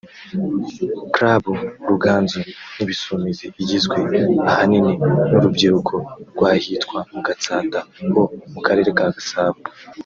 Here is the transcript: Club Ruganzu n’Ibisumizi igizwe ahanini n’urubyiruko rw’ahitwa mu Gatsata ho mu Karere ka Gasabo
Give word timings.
Club 1.13 1.43
Ruganzu 1.89 2.41
n’Ibisumizi 2.75 3.45
igizwe 3.61 3.97
ahanini 4.49 4.93
n’urubyiruko 5.29 5.93
rw’ahitwa 6.31 6.97
mu 7.11 7.19
Gatsata 7.27 7.79
ho 8.11 8.23
mu 8.53 8.59
Karere 8.65 8.89
ka 8.97 9.07
Gasabo 9.15 9.59